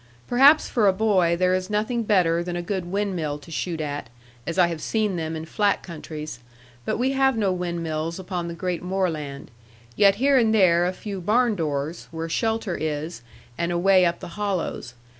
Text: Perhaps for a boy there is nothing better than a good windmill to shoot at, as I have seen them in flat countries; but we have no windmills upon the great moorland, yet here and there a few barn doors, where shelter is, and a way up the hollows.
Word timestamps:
Perhaps 0.27 0.67
for 0.67 0.87
a 0.87 0.93
boy 0.93 1.35
there 1.37 1.53
is 1.53 1.69
nothing 1.69 2.01
better 2.01 2.43
than 2.43 2.55
a 2.55 2.63
good 2.63 2.85
windmill 2.85 3.37
to 3.37 3.51
shoot 3.51 3.79
at, 3.79 4.09
as 4.47 4.57
I 4.57 4.65
have 4.65 4.81
seen 4.81 5.15
them 5.15 5.35
in 5.35 5.45
flat 5.45 5.83
countries; 5.83 6.39
but 6.85 6.97
we 6.97 7.11
have 7.11 7.37
no 7.37 7.51
windmills 7.53 8.17
upon 8.17 8.47
the 8.47 8.55
great 8.55 8.81
moorland, 8.81 9.51
yet 9.95 10.15
here 10.15 10.39
and 10.39 10.55
there 10.55 10.87
a 10.87 10.91
few 10.93 11.21
barn 11.21 11.55
doors, 11.55 12.07
where 12.09 12.27
shelter 12.29 12.75
is, 12.75 13.21
and 13.59 13.71
a 13.71 13.77
way 13.77 14.03
up 14.03 14.21
the 14.21 14.29
hollows. 14.29 14.95